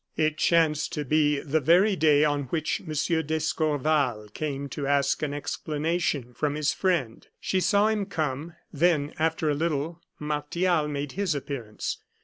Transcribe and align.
It 0.17 0.39
chanced 0.39 0.93
to 0.93 1.05
be 1.05 1.41
the 1.41 1.59
very 1.59 1.95
day 1.95 2.23
on 2.25 2.45
which 2.45 2.81
M. 2.81 3.21
d'Escorval 3.23 4.29
came 4.33 4.67
to 4.69 4.87
ask 4.87 5.21
an 5.21 5.31
explanation 5.31 6.33
from 6.33 6.55
his 6.55 6.73
friend. 6.73 7.27
She 7.39 7.59
saw 7.59 7.87
him 7.87 8.07
come; 8.07 8.55
then, 8.73 9.13
after 9.19 9.51
a 9.51 9.53
little, 9.53 10.01
Martial 10.19 10.87
made 10.87 11.11
his 11.11 11.35
appearance. 11.35 11.99